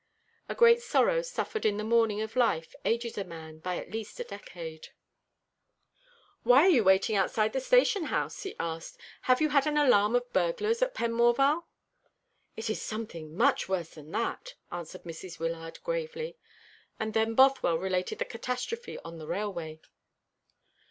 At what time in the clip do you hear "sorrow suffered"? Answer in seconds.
0.81-1.63